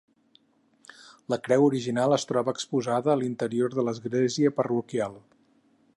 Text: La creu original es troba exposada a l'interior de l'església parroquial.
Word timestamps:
La 1.33 1.37
creu 1.47 1.65
original 1.67 2.17
es 2.17 2.25
troba 2.31 2.55
exposada 2.57 3.13
a 3.15 3.19
l'interior 3.21 3.77
de 3.77 3.87
l'església 3.91 4.57
parroquial. 4.63 5.21